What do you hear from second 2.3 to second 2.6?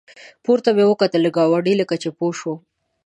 شو.